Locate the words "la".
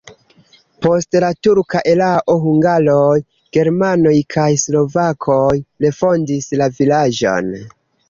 1.23-1.29, 6.63-6.75